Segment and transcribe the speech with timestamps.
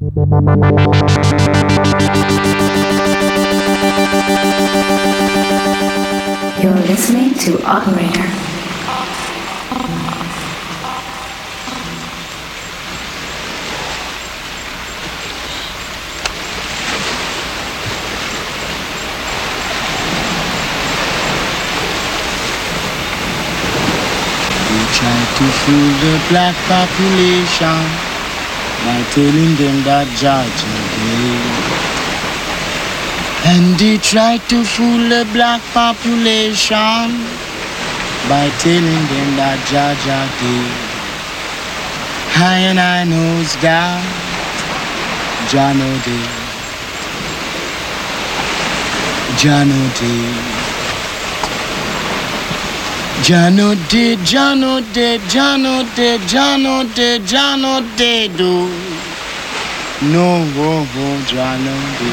[0.00, 0.10] You're
[6.86, 8.30] listening to Operator.
[24.62, 28.07] We try to fool the black population
[28.88, 31.36] by telling them that Georgia gay.
[33.52, 37.04] And they tried to fool the black population
[38.32, 40.68] by telling them that Georgia gay.
[42.40, 44.00] I and I knows God,
[45.50, 46.26] Jah know day,
[49.36, 50.57] Jah know day.
[53.22, 58.68] Jano de, Jano de, Jano de, Jano de, Jano de do.
[60.00, 62.10] No, oh, oh, Jano de.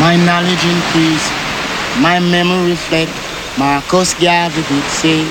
[0.00, 1.26] My knowledge increase,
[2.00, 3.12] my memory reflect.
[3.56, 5.22] Marcus Garvey did say,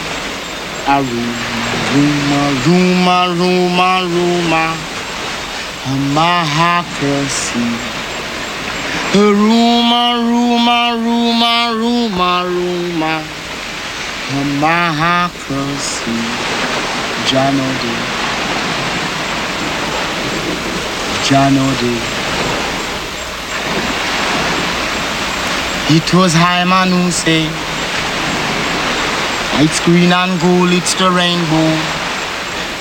[0.88, 4.72] a rumor, rumor, rumor, rumor,
[5.86, 7.93] a mahacracy.
[9.94, 13.22] A rumor, rumor, rumor, rumor, rumor.
[14.38, 16.18] A mahacracy.
[17.30, 17.96] Janodi.
[21.28, 21.96] Janodi.
[25.96, 27.52] It was Hyman who said,
[29.62, 31.70] It's green and gold, it's the rainbow.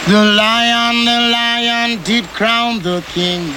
[0.08, 3.52] The lion, the lion did crown the king.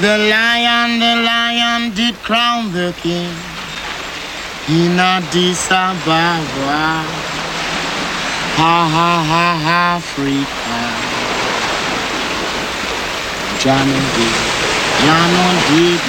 [0.00, 3.34] The lion, the lion did crown the king
[4.68, 7.02] in Addis Ababa.
[8.54, 10.78] Ha ha ha ha, Africa.
[13.58, 14.38] Jano did,
[15.02, 16.02] Jano did,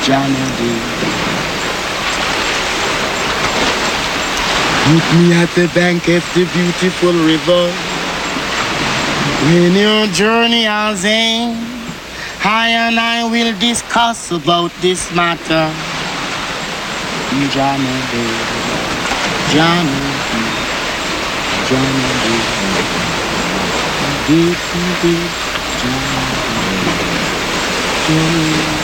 [0.00, 0.82] Jano did.
[4.88, 7.68] Meet me at the bank of the beautiful river.
[9.44, 11.74] When your journey has end.
[12.46, 15.72] I and I will discuss about this matter.
[17.48, 17.88] Johnny
[19.48, 19.96] Johnny
[21.64, 22.04] Johnny
[24.28, 24.60] deep,
[28.08, 28.83] Johnny I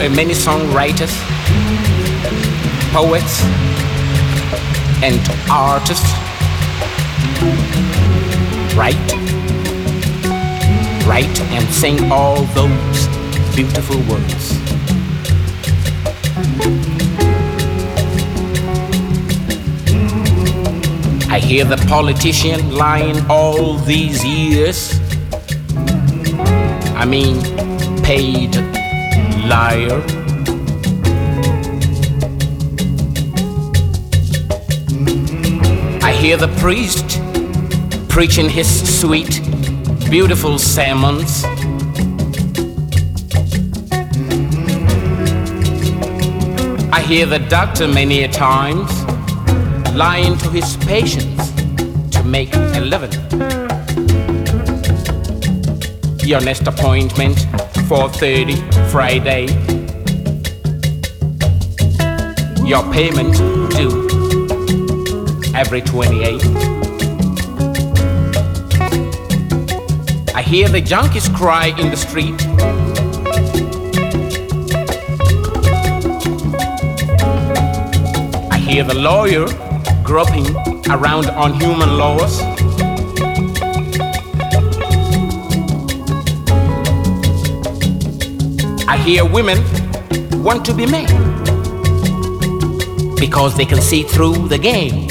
[0.00, 1.12] Uh, many songwriters,
[2.92, 3.42] poets,
[5.02, 5.18] and
[5.50, 6.12] artists
[8.76, 8.94] write,
[11.04, 13.08] write and sing all those
[13.56, 14.52] beautiful words.
[21.28, 24.96] I hear the politician lying all these years.
[26.94, 27.42] I mean,
[28.04, 28.77] paid
[29.48, 30.02] liar.
[36.02, 37.18] I hear the priest
[38.10, 38.68] preaching his
[39.00, 39.40] sweet,
[40.10, 41.44] beautiful sermons.
[46.92, 48.90] I hear the doctor many a times
[49.94, 51.52] lying to his patients
[52.10, 53.12] to make a living.
[56.26, 57.46] Your next appointment,
[57.88, 59.46] 4:30 Friday.
[62.66, 63.32] Your payment
[63.70, 64.06] due
[65.54, 66.44] every 28.
[70.34, 72.34] I hear the junkies cry in the street.
[78.52, 79.46] I hear the lawyer
[80.04, 80.46] groping
[80.90, 82.57] around on human laws.
[89.08, 89.58] Hear women
[90.42, 91.06] want to be men
[93.16, 95.08] because they can see through the game.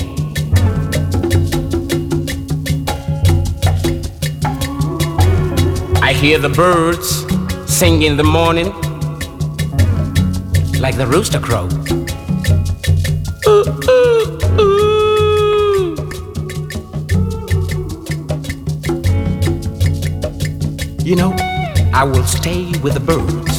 [6.04, 7.26] I hear the birds
[7.66, 8.72] sing in the morning
[10.80, 11.68] like the rooster crow.
[13.48, 15.96] Ooh, ooh, ooh.
[21.04, 21.34] You know,
[21.92, 23.57] I will stay with the birds.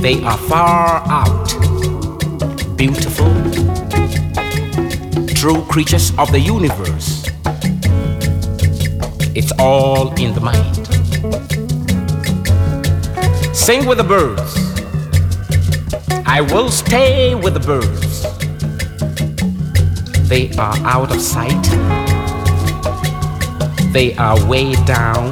[0.00, 1.46] They are far out,
[2.74, 3.30] beautiful,
[5.34, 7.28] true creatures of the universe.
[9.36, 10.86] It's all in the mind.
[13.54, 14.56] Sing with the birds.
[16.26, 18.22] I will stay with the birds.
[20.30, 21.62] They are out of sight.
[23.92, 25.30] They are way down,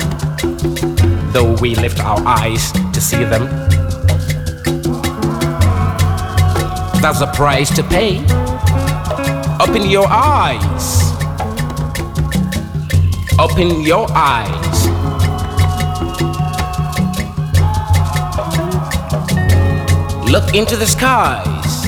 [1.33, 3.49] though we lift our eyes to see them.
[7.01, 8.19] That's a price to pay.
[9.61, 11.13] Open your eyes.
[13.39, 14.79] Open your eyes.
[20.29, 21.87] Look into the skies.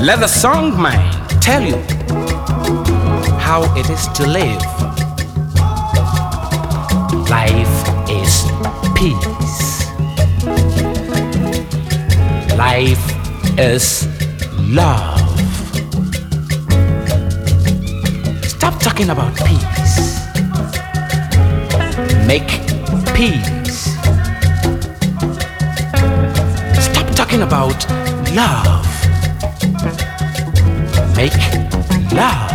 [0.00, 1.78] Let the song man tell you
[3.38, 4.71] how it is to live.
[7.32, 8.44] Life is
[8.94, 9.88] peace.
[12.58, 13.04] Life
[13.58, 14.06] is
[14.68, 15.18] love.
[18.44, 20.28] Stop talking about peace.
[22.26, 22.50] Make
[23.16, 23.96] peace.
[26.84, 27.80] Stop talking about
[28.34, 28.84] love.
[31.16, 31.40] Make
[32.12, 32.51] love.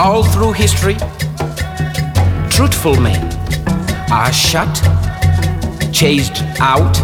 [0.00, 0.94] All through history,
[2.48, 3.20] truthful men
[4.12, 4.72] are shot,
[5.92, 6.96] chased out,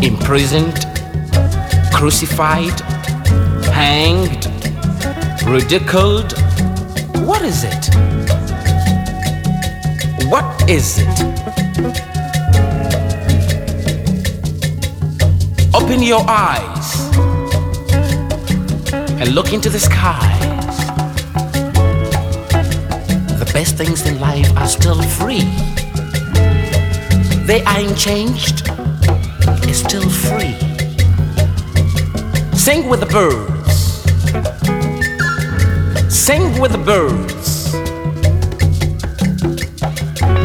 [0.00, 0.86] imprisoned,
[1.92, 2.80] crucified,
[3.72, 4.46] hanged,
[5.44, 6.32] ridiculed.
[7.26, 7.92] What is it?
[10.28, 11.20] What is it?
[15.74, 17.10] Open your eyes
[19.20, 20.59] and look into the skies.
[23.60, 25.44] Best things in life are still free.
[27.44, 28.62] They ain't changed.
[29.68, 30.54] It's still free.
[32.56, 33.76] Sing with the birds.
[36.08, 37.48] Sing with the birds.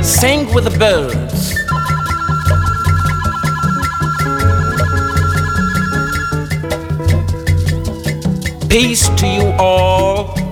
[0.05, 1.41] Sing with the birds.
[8.69, 10.44] Peace to you all.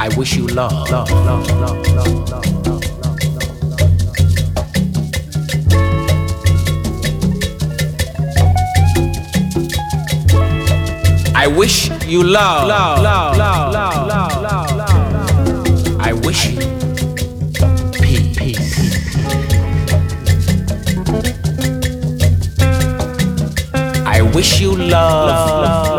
[0.00, 0.88] I wish you love.
[0.90, 2.44] love, love, love, love, love.
[11.34, 16.00] I wish you love, love, love, love, love, love, love, love.
[16.00, 16.58] I wish you
[18.00, 18.74] peace, peace.
[24.06, 25.97] I wish you love, love, love,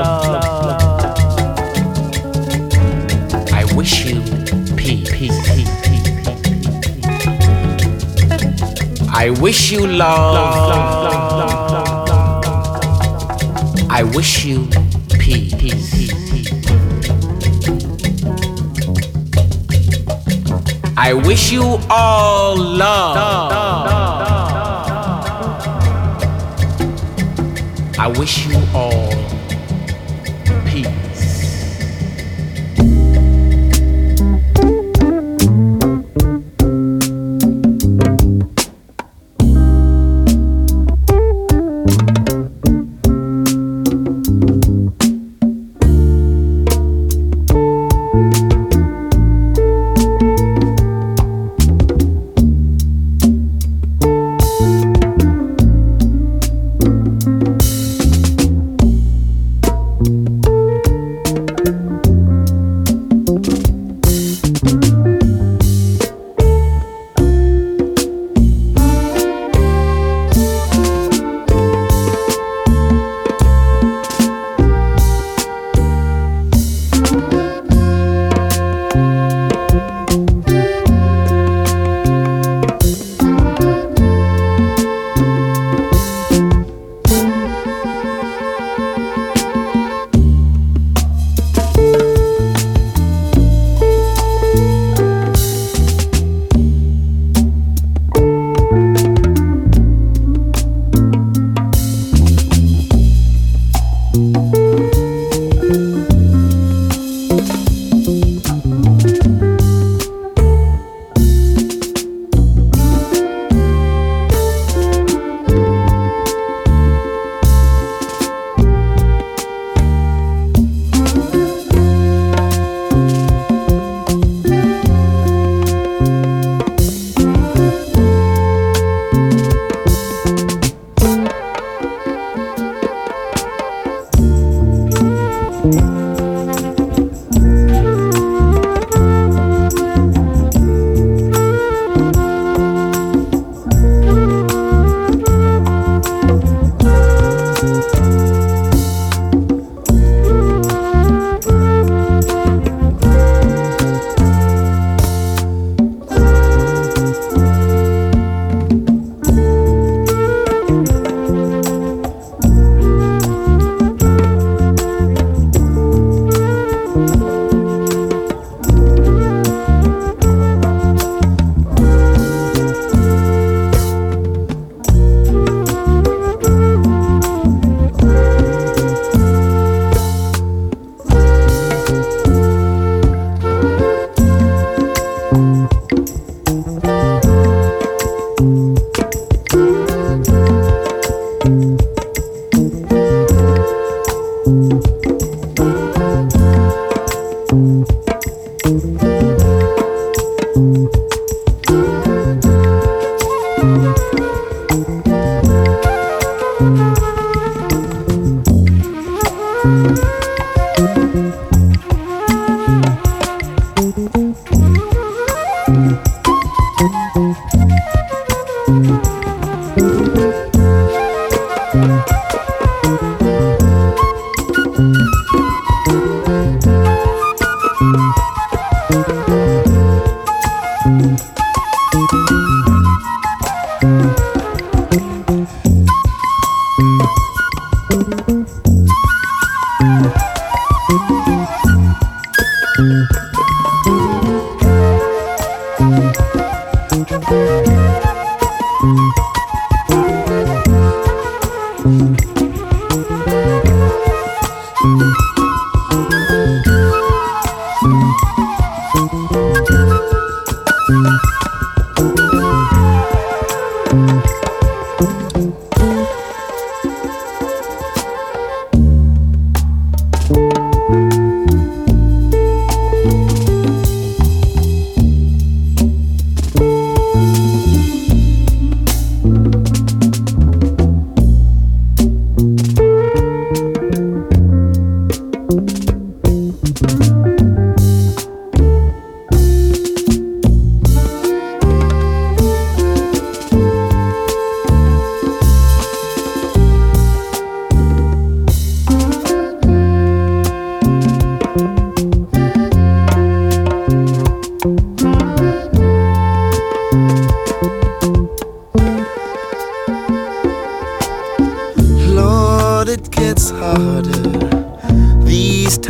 [9.21, 10.37] I wish you love.
[13.89, 14.65] I wish you
[15.19, 16.13] peace.
[20.95, 23.51] I wish you all love.
[27.99, 29.18] I wish you all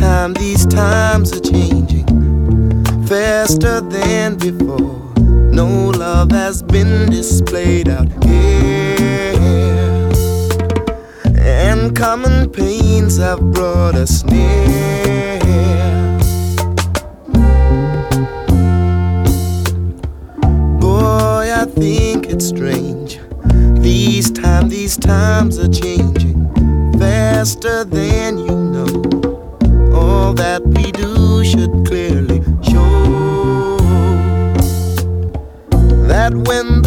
[0.00, 2.06] time, these times are changing
[3.06, 5.12] faster than before.
[5.18, 10.10] No love has been displayed out here,
[11.38, 15.38] and common pains have brought us near.
[20.80, 23.18] Boy, I think it's strange.
[23.80, 26.29] These times, these times are changing
[27.40, 28.92] faster than you know.
[29.94, 33.78] All that we do should clearly show
[36.06, 36.79] that when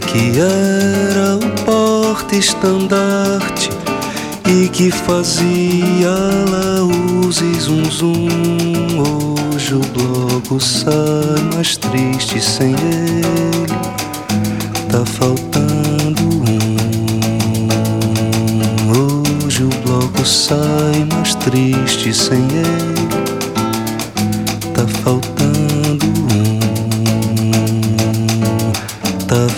[0.00, 3.70] Que era o porta-estandarte
[4.48, 6.10] e que fazia
[6.50, 8.28] laús e zum zum.
[9.54, 13.66] Hoje o bloco sai mais triste sem ele.
[14.90, 16.46] Tá faltando um.
[19.44, 23.08] Hoje o bloco sai mais triste sem ele.
[24.74, 26.15] Tá faltando um.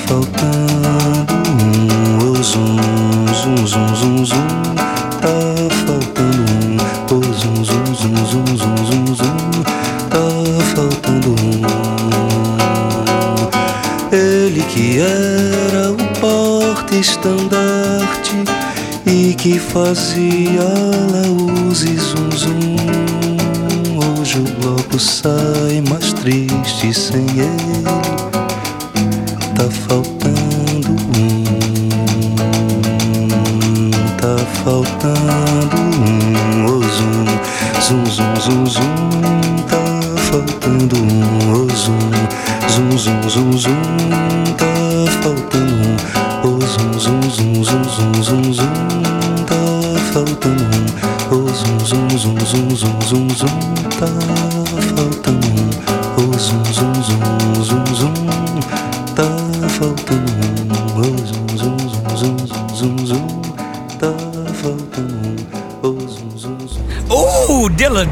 [0.09, 2.19] Faltando um.
[2.23, 2.79] Oh, zum,
[3.35, 4.47] zum, zum, zum, zum.
[5.21, 5.29] Tá
[5.85, 6.79] faltando um.
[7.11, 9.37] Oh, zum, zum, zum, zum, zum, zum, zum.
[10.09, 10.25] Tá
[10.75, 11.63] faltando um.
[14.11, 18.33] Ele que era o porta-estandarte
[19.05, 20.63] e que fazia
[21.13, 22.77] laús e zum, zum.
[24.19, 28.38] Hoje o bloco sai mais triste sem ele.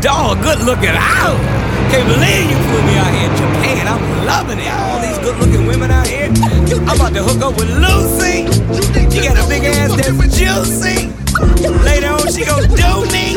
[0.01, 1.39] Dog, good looking out.
[1.91, 3.89] Can't believe you put me out here in Japan.
[3.89, 4.69] I'm loving it.
[4.69, 6.29] All these good looking women out here.
[6.87, 8.47] I'm about to hook up with Lucy.
[9.11, 11.09] She got a big ass that's juicy.
[11.85, 13.37] Later on, she gon' do me.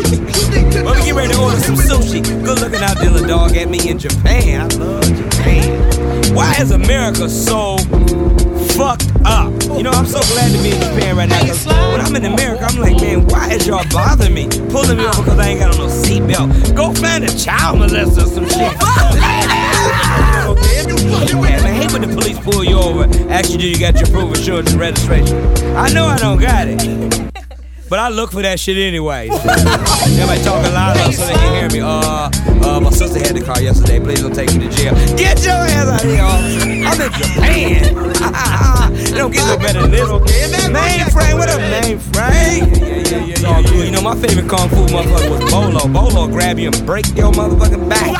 [0.83, 2.21] Let we get ready to order some sushi.
[2.43, 4.61] Good looking out, Dilla Dog, at me in Japan.
[4.61, 6.35] I love Japan.
[6.35, 7.77] Why is America so
[8.79, 9.51] fucked up.
[9.75, 11.41] You know, I'm so glad to be in Japan right now.
[11.45, 14.47] 'cause when I'm in America, I'm like, man, why is y'all bothering me?
[14.69, 16.73] Pulling me over because I ain't got no seatbelt.
[16.75, 18.73] Go find a child molester or some shit.
[21.39, 24.31] Man, hate when the police pull you over, ask you, do you got your proof
[24.31, 25.37] of insurance and registration?
[25.75, 27.28] I know I don't got it.
[27.89, 29.29] But I look for that shit anyway.
[29.29, 31.81] Everybody talking loud so they can hear me.
[31.81, 32.29] Uh,
[32.63, 33.99] uh, my sister had the car yesterday.
[33.99, 34.93] Please don't take me to jail.
[35.17, 36.69] Get your ass out of here, officer.
[36.69, 38.99] I'm in Japan.
[39.07, 40.07] it don't get no better than this.
[40.69, 42.98] Mainframe, what up, mainframe?
[43.09, 43.83] Yeah, yeah.
[43.83, 45.87] You know, my favorite kung fu motherfucker was Bolo.
[45.89, 48.13] Bolo grab you and break your motherfucking back.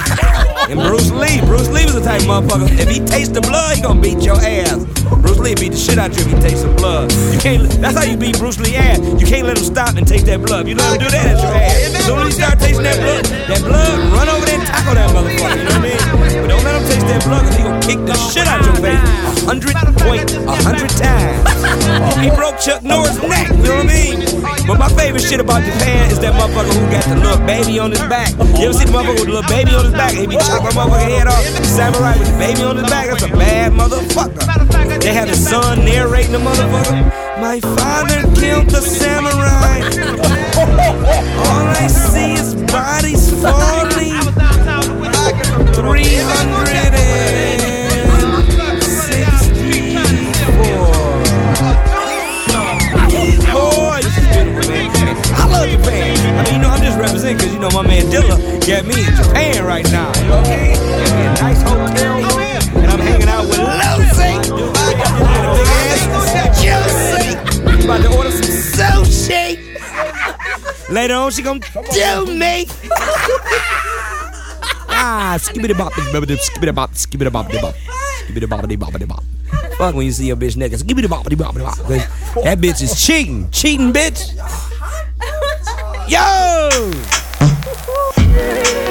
[0.69, 2.73] And Bruce Lee, Bruce Lee was the type of motherfucker.
[2.73, 4.85] If he tastes the blood, he gonna beat your ass.
[5.21, 7.13] Bruce Lee beat the shit out you if he tastes some blood.
[7.29, 7.69] You can't.
[7.77, 8.97] That's how you beat Bruce Lee ass.
[9.21, 10.65] You can't let him stop and taste that blood.
[10.65, 11.93] If you let him do that, it's your ass.
[11.93, 14.97] As soon as he start tasting that blood, that blood, run over there and tackle
[14.97, 15.53] that motherfucker.
[15.53, 16.41] You know what I mean?
[16.41, 18.77] But don't let him taste that blood, cause he gonna kick the shit out your
[18.81, 19.05] face.
[19.45, 21.45] A hundred point, a hundred times.
[22.21, 23.53] He broke Chuck Norris' neck.
[23.53, 24.17] You know what I mean?
[24.69, 27.91] But my favorite shit about Japan is that motherfucker who got the little baby on
[27.91, 28.31] his back.
[28.55, 30.13] You ever see the motherfucker with the little baby on his back?
[30.15, 31.43] He be chopping motherfucker head off.
[31.67, 33.11] Samurai with the baby on his back.
[33.11, 34.39] That's a bad motherfucker.
[35.03, 37.11] They have the son narrating the motherfucker.
[37.43, 39.83] My father killed the samurai.
[41.43, 44.15] All I see is bodies falling.
[45.75, 47.48] 364.
[55.59, 56.15] Love Japan.
[56.37, 58.95] I mean, you know, I'm just representing because, you know, my man Dilla got me
[59.03, 60.11] in Japan right now.
[60.19, 60.75] You know what I mean?
[60.75, 64.39] Got me a nice hotel room, and I'm hanging out with Lucy.
[64.39, 66.03] And a big ass
[66.61, 67.85] Juicy.
[67.85, 69.45] About to order some sushi.
[70.89, 72.67] Later on, she gonna do me.
[75.01, 77.73] Ah, skibbity bop, skibbity bop, skibbity bop, bop,
[78.27, 79.23] skibbity bop, the bop, bop.
[79.77, 81.77] Fuck when you see your bitch naked, skibbity bop, bop, the bop.
[82.43, 84.35] That bitch is cheating, cheating bitch.
[86.09, 86.89] Yo.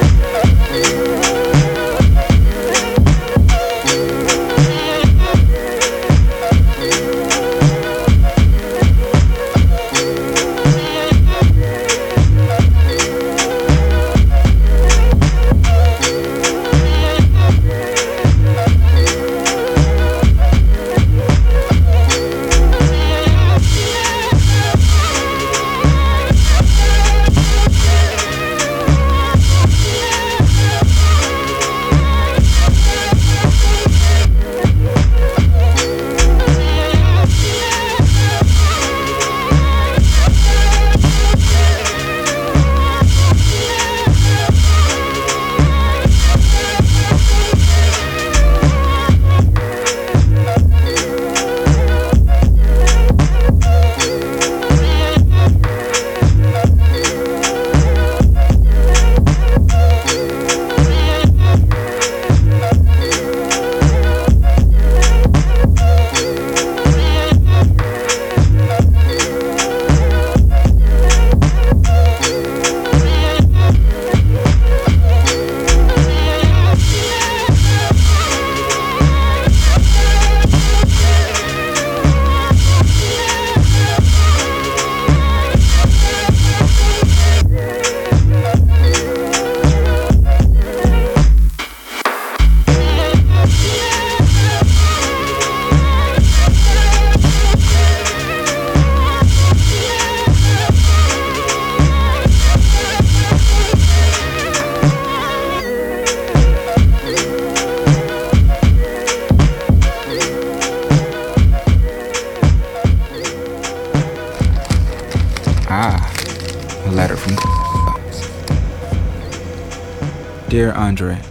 [120.58, 121.22] Dear Andre,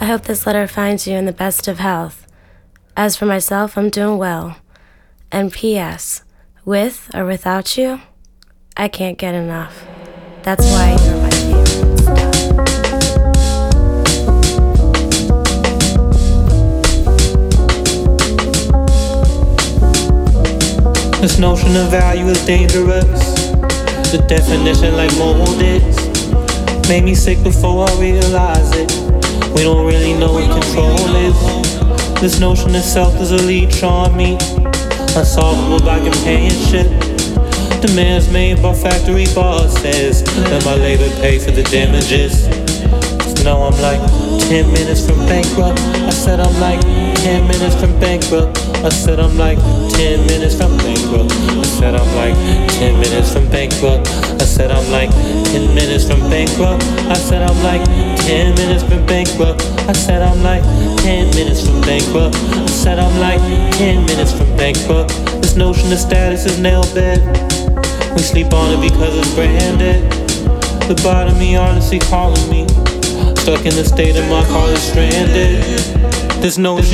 [0.00, 2.26] I hope this letter finds you in the best of health.
[2.96, 4.56] As for myself, I'm doing well.
[5.30, 6.24] And P.S.
[6.64, 8.00] With or without you,
[8.76, 9.86] I can't get enough.
[10.42, 12.32] That's why you're my favorite stuff.
[21.20, 23.46] This notion of value is dangerous.
[24.10, 25.84] The definition, like molded,
[26.88, 28.92] made me sick before I realized it.
[29.54, 32.20] We don't really know what control is.
[32.20, 34.34] This notion of self is a leech on me,
[35.16, 36.86] unsolvable by companionship.
[37.80, 42.46] Demands made by factory bosses, that my labor pay for the damages.
[43.42, 44.00] Now I'm like
[44.48, 45.78] 10 minutes from bankrupt.
[45.80, 48.58] I said I'm like 10 minutes from bankrupt.
[48.84, 49.58] I said I'm like
[49.96, 51.32] 10 minutes from bankrupt.
[51.32, 52.34] I said I'm like
[52.76, 54.06] 10 minutes from bankrupt.
[54.36, 56.82] I said I'm like 10 minutes from bankrupt.
[57.08, 57.82] I said I'm like
[58.28, 59.62] 10 minutes from bankrupt.
[59.88, 60.62] I said I'm like
[61.00, 62.36] 10 minutes from bankrupt.
[62.36, 63.40] I said I'm like
[63.78, 65.16] 10 minutes from bankrupt.
[65.40, 67.24] This notion of status is nail bed.
[68.12, 70.12] We sleep on it because it's branded.
[70.88, 72.68] The bottom of me honestly calling me.
[73.40, 75.95] Stuck in the state of my car is stranded.
[76.46, 76.80] There's no.
[76.80, 76.92] Sorry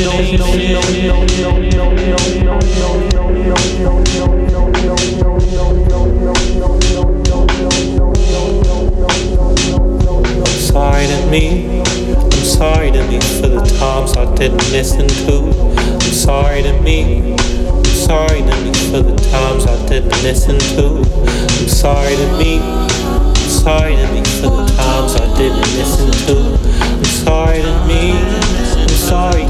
[11.07, 11.82] to me.
[11.82, 15.53] I'm sorry to me for the times I didn't listen to.
[15.76, 17.34] I'm sorry to me.
[17.34, 20.96] I'm sorry to me for the times I didn't listen to.
[20.96, 22.59] I'm sorry to me.
[22.59, 26.59] I'm sorry to me for the times I didn't listen to.
[26.80, 28.72] I'm sorry to me.
[29.12, 29.44] Sorry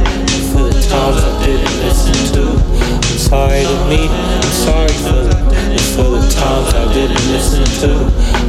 [0.50, 2.50] for the times I didn't listen to.
[2.50, 4.08] I'm sorry to me.
[4.10, 5.71] I'm sorry for the,
[6.42, 7.90] times I didn't listen to.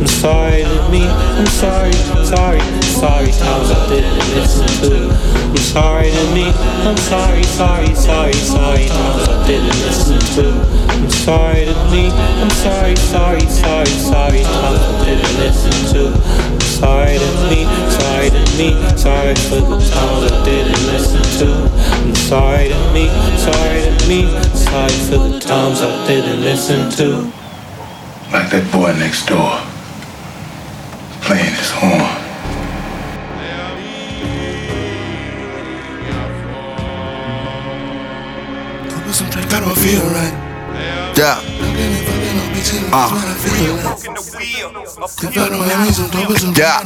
[0.02, 1.06] I'm sorry to me.
[1.06, 1.94] I'm sorry,
[2.26, 5.14] sorry, sorry times I didn't listen to.
[5.54, 6.46] I'm sorry to me.
[6.90, 10.46] I'm sorry, sorry, sorry, sorry times I didn't listen to.
[10.90, 12.10] I'm sorry to me.
[12.42, 16.04] I'm sorry, sorry, sorry, sorry times I didn't listen to.
[16.50, 17.62] I'm sorry to me,
[18.00, 21.50] sorry to me, sorry for the times I didn't listen to.
[22.02, 23.06] I'm sorry to me,
[23.38, 24.20] sorry to me,
[24.58, 27.43] sorry for the times I didn't listen to.
[28.34, 29.62] Like that boy next door,
[31.22, 32.24] playing his horn.
[39.54, 40.43] I don't feel right.
[42.94, 43.10] Uh.
[46.54, 46.78] Yeah.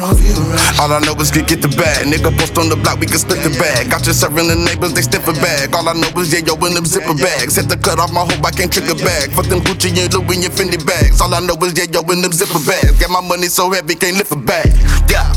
[0.80, 2.08] All I know is get get the bag.
[2.08, 3.92] Nigga post on the block, we can split the bag.
[3.92, 5.76] Got you serving the neighbors, they stiff a bag.
[5.76, 7.60] All I know is yeah, yo, in them zipper bags.
[7.60, 9.36] Had to cut off my hope, I can't trick a bag.
[9.36, 11.20] Fuck them Gucci and Louis and Fendi bags.
[11.20, 12.96] All I know is yeah, yo, in them zipper bags.
[12.96, 14.72] Got my money so heavy, can't lift a bag.
[15.12, 15.28] Yeah.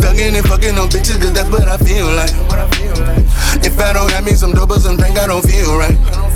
[0.00, 2.32] Thugging and fucking on bitches, cause that's what I feel like.
[3.60, 6.29] If I don't have me some or some drink, I don't feel right.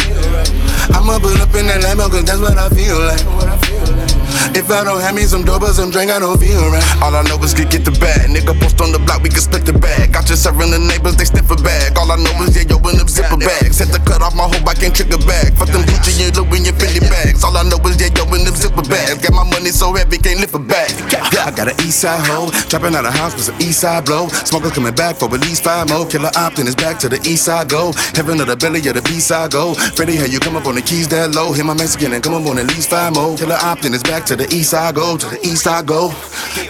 [0.95, 4.04] I'ma pull up in that Lambo, cause that's what I feel like.
[4.53, 6.85] If I don't have me some dope or some drink, I don't feel right.
[7.01, 8.29] All I know is get get the bag.
[8.29, 10.13] Nigga post on the block, we can split the bag.
[10.13, 11.97] Got you serving the neighbors, they sniff a bag.
[11.97, 13.81] All I know is yeah, yo, in them zipper bags.
[13.81, 15.57] Had to cut off my hope, I can't trick a bag.
[15.57, 17.41] Fuck them Gucci and Louis and Fendi bags.
[17.43, 19.25] All I know is yeah, yo, in them zipper bags.
[19.25, 20.93] Got my money so heavy, can't lift a bag.
[21.09, 24.05] Yeah, I got an east side hoe, dropping out of house with some east side
[24.05, 24.29] blow.
[24.45, 26.05] Smokers coming back for at least five more.
[26.05, 27.93] Killer Optin is back to the east side go.
[28.15, 29.75] Heaven of the belly of the B side go.
[29.97, 31.53] Freddie, how you come up on the keys that low?
[31.53, 33.37] Hit my Mexican and come up on at least five more.
[33.37, 36.09] Killer Optin is back to the east side go, to the east side go.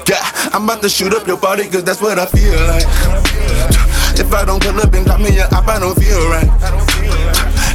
[0.09, 0.21] Yeah,
[0.53, 2.85] I'm about to shoot up your body cause that's what I feel like.
[4.19, 6.49] If I don't pull up and drop me up, I don't feel right.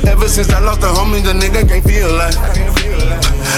[0.08, 2.79] Ever since I lost the homie, the nigga can't feel like.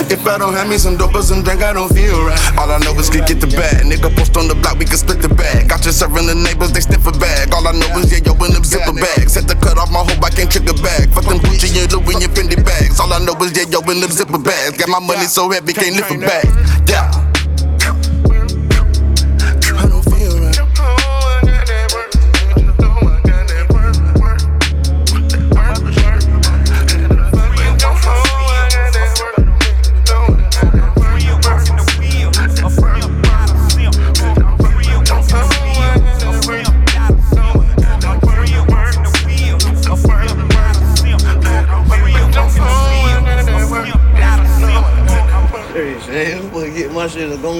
[0.09, 2.39] If I don't have me some dope or some drink, I don't feel right.
[2.57, 3.83] All I know is get get the bag.
[3.85, 5.69] Nigga post on the block, we can split the bag.
[5.69, 7.53] Got you serving the neighbors, they sniff a bag.
[7.53, 9.35] All I know is yeah, yo, in them zipper bags.
[9.35, 11.11] Had to cut off my hope, I can't a bag.
[11.11, 12.99] Fuck them Gucci and Louis and Fendi bags.
[12.99, 14.77] All I know is yeah, yo, in them zipper bags.
[14.77, 16.47] Got my money so heavy, can't lift a bag.
[16.87, 17.30] Yeah.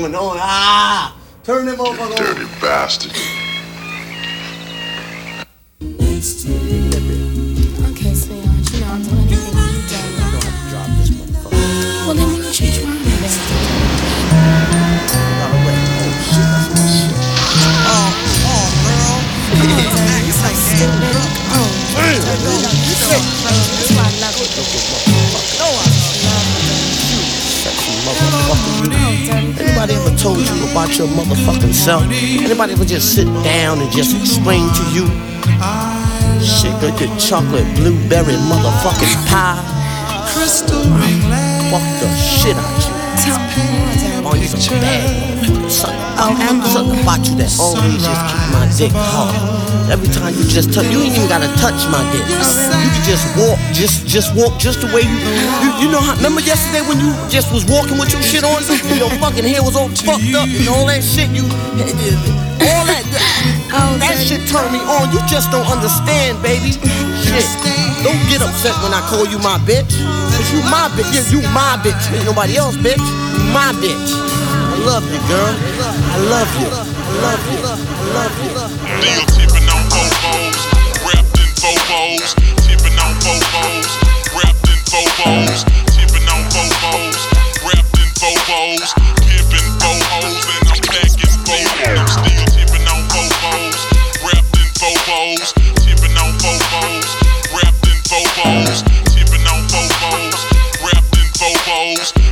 [0.02, 0.38] Going on.
[0.39, 1.16] Ah!
[1.43, 2.18] Turn them motherfucker on.
[2.18, 3.12] Dirty bastard.
[7.91, 9.82] Okay, sweetheart, you know I'll do anything for you,
[10.72, 11.12] darling.
[12.06, 13.62] Well, then why don't you try me, baby?
[19.62, 20.02] Anybody ever
[30.22, 32.03] told you about your motherfucking self?
[32.03, 35.05] Anybody ever just sit down and just explain to you?
[36.39, 39.57] Shit, got your chocolate blueberry motherfucking pie.
[40.30, 40.84] Crystal
[41.72, 43.36] Fuck the shit out you.
[44.24, 46.12] Oh, you bad motherfucker.
[46.22, 49.36] Something, something about you that always just keep my dick hard.
[49.91, 52.24] Every time you just touch, you ain't even gotta touch my dick.
[52.24, 55.18] You can just walk, just just walk just the way you.
[55.64, 56.16] You, you know how?
[56.16, 59.64] Remember yesterday when you just was walking with your shit on, and your fucking hair
[59.64, 61.28] was all fucked up and all that shit.
[61.36, 63.04] You, all that,
[63.76, 65.12] oh, that shit turned me on.
[65.12, 66.78] You just don't understand, baby.
[67.20, 67.47] Shit.
[68.02, 69.93] Don't get upset when I call you my bitch.
[70.34, 71.12] Cause you my bitch.
[71.14, 72.02] Yeah, you my bitch.
[72.16, 72.97] Ain't nobody else, bitch.
[72.97, 74.41] You my bitch.
[74.82, 75.53] Love you, girl.
[75.53, 76.65] I love you.
[76.65, 76.82] I
[77.21, 77.61] love you.
[77.61, 77.77] I
[78.17, 78.49] love you.
[78.97, 80.57] Still tipping on Bobos,
[81.05, 82.34] wrapped in Bobos,
[82.65, 83.89] tipping on Bobos,
[84.34, 85.61] wrapped in Bobos,
[85.93, 87.13] tipping on Bobos,
[87.61, 88.89] wrapped in Bobos,
[89.21, 92.09] pimping Bobos, and I'm packing Bobos.
[92.09, 93.77] Still tipping on Bobos,
[94.25, 97.05] wrapped in Bobos, tipping on Bobos,
[97.53, 98.82] wrapped in Bobos,
[99.13, 100.41] tipping on Bobos,
[100.82, 102.30] wrapped in Bobos,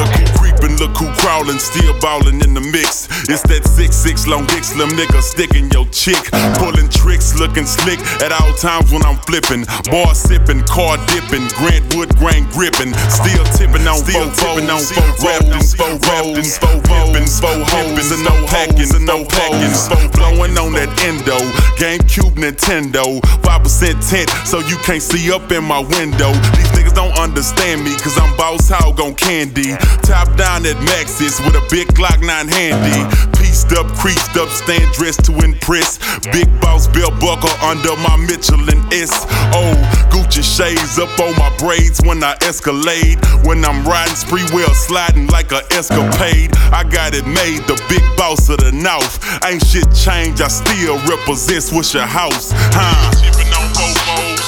[0.00, 3.08] look who creepin', look who crawlin', still ballin' in the mix.
[3.28, 6.20] It's that six six long dick slim nigga sticking your chick,
[6.56, 9.68] pulling tricks, looking slick at all times when I'm flippin'.
[9.92, 15.10] Bar sippin', car dippin', Grant Wood grain grippin', still tippin' on still tippin' on four
[15.20, 15.92] wrapped in four
[16.32, 21.36] in four pippin', four hoes and no packin', no packin', four blowin' on that endo,
[21.76, 26.32] GameCube Nintendo, five percent tint, so you can't see up in my window.
[26.56, 29.76] These niggas don't understand me, cause I'm boss hog on candy.
[30.02, 33.16] Top down at Maxis with a big Glock 9 handy.
[33.38, 35.98] Pieced up, creased up, stand dressed to impress.
[36.32, 39.10] Big boss belt buckle under my Michelin S.
[39.52, 39.74] Oh,
[40.10, 43.18] Gucci shades up on my braids when I escalade.
[43.44, 46.54] When I'm riding spree wheel sliding like a escapade.
[46.72, 49.18] I got it made, the big boss of the North.
[49.44, 52.52] Ain't shit changed, I still represent Swishahouse.
[52.74, 54.39] Huh?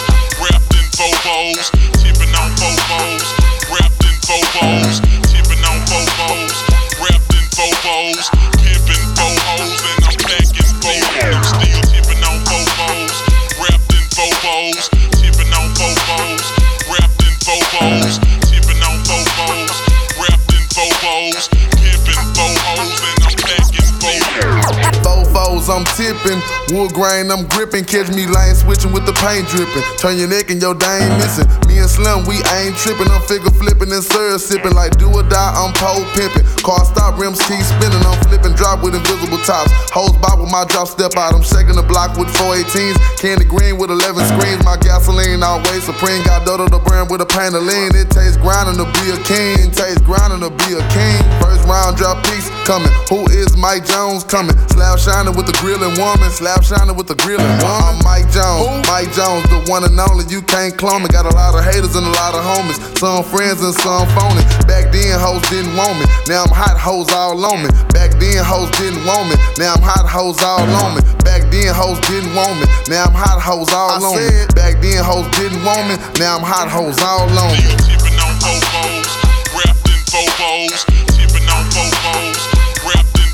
[26.13, 26.41] I'm.
[26.73, 27.85] Wood grain, I'm gripping.
[27.85, 29.85] Catch me lane switching with the paint dripping.
[29.97, 31.49] Turn your neck and your day ain't missing.
[31.69, 33.09] Me and Slim, we ain't tripping.
[33.09, 34.77] I'm figure flipping and syrup sipping.
[34.77, 36.45] Like do or die, I'm pole pimping.
[36.61, 38.01] Car stop, rims keep spinning.
[38.05, 39.73] I'm flipping, drop with invisible tops.
[39.93, 41.33] Hoes bop with my drop, step out.
[41.33, 42.97] I'm shaking the block with 418s.
[43.17, 44.61] Candy green with 11 screens.
[44.65, 46.25] My gasoline always supreme.
[46.25, 47.93] Got Dodo the brand with a pain of lean.
[47.97, 49.73] It tastes grinding to be a king.
[49.73, 51.21] Tastes grinding to be a king.
[51.41, 52.93] First round drop piece coming.
[53.09, 54.57] Who is Mike Jones coming?
[54.69, 56.31] Slab shining with the grilling woman.
[56.31, 57.83] Slab shining with the grilling woman.
[57.83, 58.87] I'm Mike Jones.
[58.89, 60.25] Mike Jones, the one and only.
[60.29, 61.09] You can't clone me.
[61.09, 62.79] Got a lot of haters and a lot of homies.
[62.99, 64.45] Some friends and some phony.
[64.65, 66.07] Back then, hoes didn't want me.
[66.29, 67.71] Now I'm hot hoes all on me.
[67.93, 69.37] Back then, hoes didn't want me.
[69.59, 71.03] Now I'm hot hoes all on me.
[71.27, 72.67] Back then, hoes didn't want me.
[72.89, 74.47] Now I'm hot hoes all on me.
[74.55, 75.97] Back then, hoes didn't want me.
[76.19, 77.73] Now I'm hot hoes all on me.
[77.85, 79.11] Tipping on Vovos,
[79.57, 80.85] wrapped in Vovos,
[81.15, 82.62] tipping on Vovos,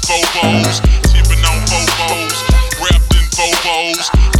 [0.08, 2.40] in tipping on Vovos,
[2.80, 4.37] wrapped in Vovos,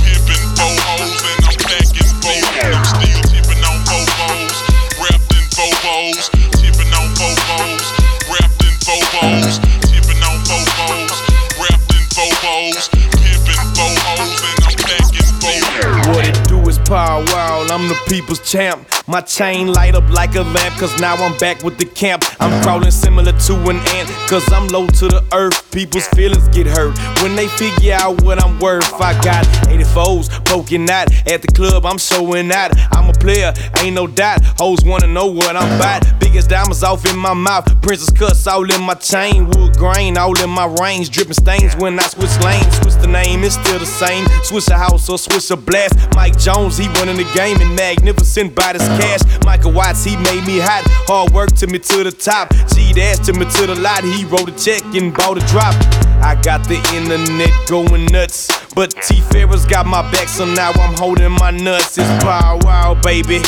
[16.89, 18.89] power wow, I'm the people's champ.
[19.07, 22.25] My chain light up like a lamp, cause now I'm back with the camp.
[22.41, 25.71] I'm crawling similar to an ant, cause I'm low to the earth.
[25.71, 28.93] People's feelings get hurt when they figure out what I'm worth.
[28.95, 32.73] I got 84s poking out at the club, I'm showing out.
[32.93, 34.43] I'm a player, ain't no doubt.
[34.59, 36.05] Hoes wanna know what I'm about.
[36.21, 39.49] Biggest diamonds off in my mouth, princess cuts all in my chain.
[39.51, 42.77] Wood grain all in my range, dripping stains when I switch lanes.
[42.79, 44.27] Switch the name, it's still the same.
[44.43, 45.95] Switch a house or switch a blast.
[46.15, 49.21] Mike Jones, he running the game and magnificent by this cash.
[49.45, 50.85] Michael Watts, he made me hot.
[51.07, 52.55] Hard work took me to the top.
[52.75, 54.05] G dash took me to the lot.
[54.05, 55.75] He wrote a check and bought a drop.
[56.23, 58.49] I got the internet going nuts.
[58.75, 61.99] But T Farris got my back, so now I'm holding my nuts.
[61.99, 63.41] It's power wow, baby.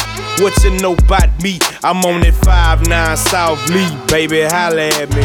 [0.42, 1.58] What you know about me?
[1.84, 4.42] I'm on that 5-9 South Lee, baby.
[4.42, 5.22] Holla at me.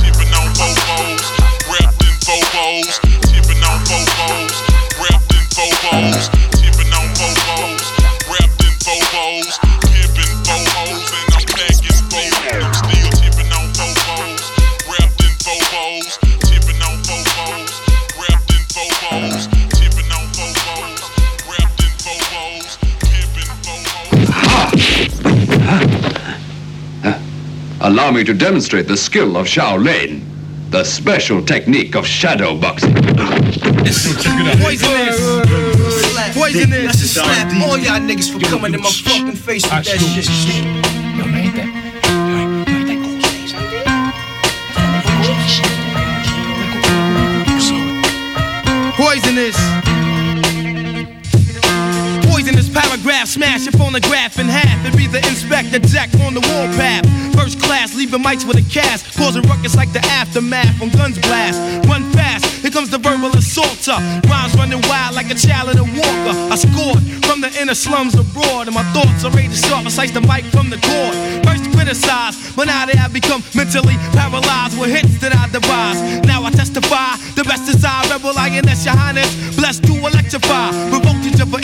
[0.00, 1.20] Tipping on Vovos,
[1.68, 2.96] wrapped in Vovos,
[3.28, 4.54] tipping on Vovos,
[5.00, 6.51] wrapped in Vovos,
[8.82, 12.62] wrapped in Vovos, and I'm packing Vovos.
[12.62, 14.42] I'm still tipping on Vovos,
[14.90, 17.70] wrapped in Vovos, tipping on Vovos,
[18.18, 21.00] wrapped in Vovos, tipping on Vovos,
[21.48, 22.70] wrapped in Vovos,
[23.10, 23.50] pimping
[27.80, 30.22] Allow me to demonstrate the skill of Shaolin,
[30.70, 32.94] the special technique of shadow boxing.
[32.94, 34.62] Poisonous.
[34.62, 35.61] Poisonous.
[36.54, 40.72] I should slap all y'all niggas for coming in my fucking face with that shit.
[48.96, 49.56] Poisonous.
[52.30, 57.04] Poisonous paragraph, smash your phonograph in half and be the Inspectah Deck on the warpath.
[57.34, 61.58] First class, leaving mics with a cast, causing ruckus like the aftermath when guns blast.
[61.88, 62.31] Run fast,
[62.62, 63.98] here comes the verbal assaulter.
[64.30, 66.34] Rhymes running wild like a child in a walker.
[66.48, 69.84] I scored from the inner slums abroad, and my thoughts are ready to sharp.
[69.84, 71.14] I slice the mic from the cord.
[71.42, 75.98] First criticized, but now they have become mentally paralyzed with hits that I devise.
[76.22, 79.30] Now I testify, the best is I, rebel INS, your highness.
[79.58, 80.70] Blessed to electrify,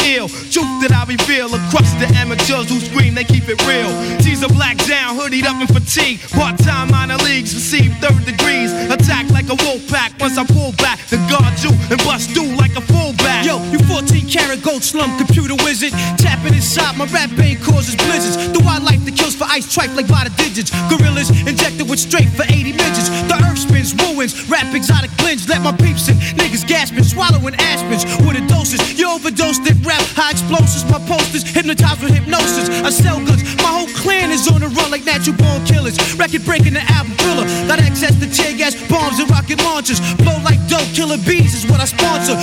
[0.08, 0.28] ill.
[0.28, 3.92] Truth that I reveal across the amateurs who scream, they keep it real.
[4.18, 6.20] Tees are black down, hoodied up in fatigue.
[6.32, 8.72] Part time minor leagues, receive third degrees.
[8.88, 12.56] Attack like a wolf pack once I pull back The guard you and bust through
[12.56, 13.44] like a fullback.
[13.44, 15.92] Yo, you 14 karat gold slum computer wizard.
[16.16, 18.36] Tapping inside my rap pain causes blizzards.
[18.52, 20.72] The wildlife that kills for ice tripe like by the digits.
[20.88, 23.08] Gorillas injected with straight for 80 midgets.
[23.28, 25.48] The earth spins, ruins, rap exotic blends.
[25.48, 28.44] Let my peeps in, niggas gasping, swallowing aspens with a
[29.08, 30.84] overdosed it, rap high explosives.
[30.92, 32.68] My posters hypnotized with hypnosis.
[32.84, 35.96] I sell goods, my whole clan is on the run like natural born killers.
[36.20, 37.46] Record breaking the album thriller.
[37.66, 40.00] Got access to tear gas, bombs, and rocket launchers.
[40.20, 42.36] Blow like dope, killer bees is what I sponsor.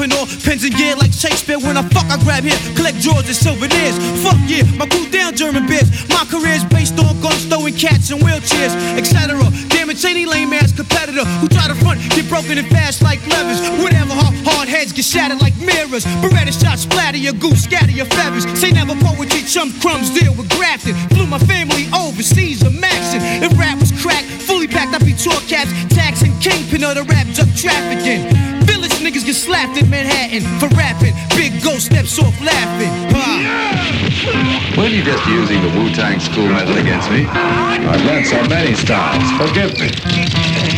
[0.00, 1.58] Your entrepreneur, pens and gear like Shakespeare.
[1.58, 4.00] When I fuck, I grab here, collect drawers and souvenirs.
[4.24, 5.90] Fuck yeah, my cool down German beers.
[6.08, 9.36] My career's based on guns, throwing cats and wheelchairs, etc.
[9.68, 13.20] Damn Damage any lame ass competitor who try to front, get broken and fast like
[13.26, 13.60] levers.
[13.82, 16.04] Whatever, hard, hard heads get shattered like mirrors.
[16.24, 18.48] Beretta shots splatter your goose, scatter your feathers.
[18.58, 20.94] Say never poetry, chum crumbs, deal with grafting.
[21.12, 23.20] Flew my family overseas, a maxing.
[23.44, 27.26] If rap was crack, fully packed, I'd be tour cats, taxing kingpin of the rap
[27.34, 28.59] drug trafficking.
[29.00, 31.14] Niggas get slapped in Manhattan for rapping.
[31.30, 32.92] Big ghost steps off laughing.
[33.16, 34.74] Ha.
[34.76, 37.24] When you just using the Wu-Tang school method against me?
[37.26, 39.24] I've learned so many styles.
[39.40, 40.69] Forgive me.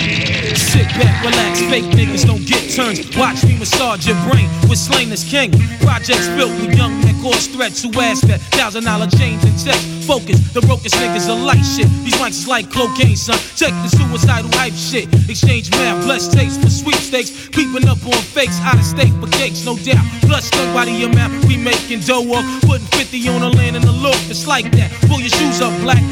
[0.99, 3.01] Back, relax, fake niggas don't get turns.
[3.17, 5.51] Watch me massage your brain with slain as king.
[5.81, 9.81] Projects built with young men cause threats who ask that thousand dollar chains and checks.
[10.07, 11.89] Focus, the brokest niggas are light shit.
[12.05, 13.39] These mics is like cocaine, son.
[13.57, 15.09] Check the suicidal hype shit.
[15.31, 17.49] Exchange mail, blessed taste for sweepstakes.
[17.49, 20.05] Creeping up on fakes, out of state for cakes, no doubt.
[20.29, 22.45] Plus, nobody amount we making dough off.
[22.63, 24.91] Putting 50 on the land in the loop, it's like that.
[25.09, 26.03] Pull your shoes up, black.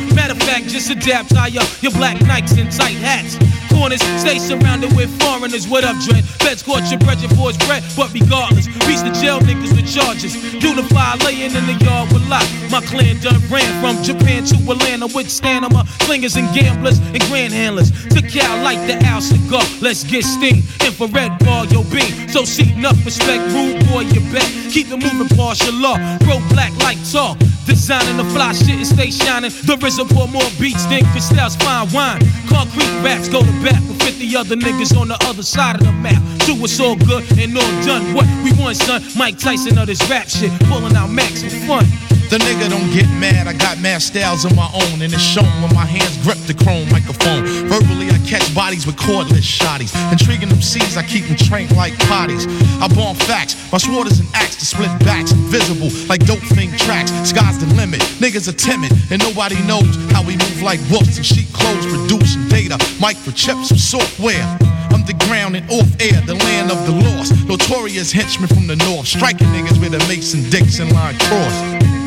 [0.60, 3.38] Fact, just adapt, tie up your black Nikes and tight hats.
[3.72, 5.66] Corners, stay surrounded with foreigners.
[5.66, 6.24] What up, Dread?
[6.24, 7.82] Feds caught your bread, your boys bread.
[7.96, 10.36] But regardless, reach the jail niggas with charges.
[10.62, 12.44] Unify, laying in the yard with lock.
[12.70, 15.86] My clan done ran from Japan to Atlanta with stamina.
[16.04, 17.90] Slingers and gamblers and grand handlers.
[18.08, 19.64] To Cal like the Al cigar.
[19.80, 20.62] Let's get steam.
[20.84, 22.28] Infrared bar, yo beam.
[22.28, 24.48] So seek enough respect, rude boy, you bet.
[24.70, 25.96] Keep it moving, partial law.
[26.18, 27.38] Grow black like talk.
[27.70, 29.50] Designing the fly shit and stay shining.
[29.62, 32.20] The RZA pour more beats than Cristal's fine wine.
[32.48, 35.92] Concrete raps go to bat with 50 other niggas on the other side of the
[35.92, 36.20] map.
[36.42, 38.12] So it's all good and all done.
[38.12, 39.04] What we want, son?
[39.16, 40.50] Mike Tyson of this rap shit.
[40.66, 41.86] Pulling out max for fun.
[42.30, 45.50] The nigga don't get mad, I got mad styles of my own, and it's shown
[45.58, 47.42] when my hands grip the chrome microphone.
[47.66, 49.90] Verbally, I catch bodies with cordless shotties.
[50.14, 52.46] Intriguing them seeds, I keep them trained like potties.
[52.78, 56.70] I bomb facts, my sword is an axe to split backs, invisible like dope thing
[56.78, 57.10] tracks.
[57.26, 61.26] Sky's the limit, niggas are timid, and nobody knows how we move like wolves and
[61.26, 64.46] sheep clothes, producing data, microchips software.
[64.94, 67.34] Underground and off air, the land of the lost.
[67.50, 71.99] Notorious henchmen from the north, striking niggas with a Mason Dixon line cross.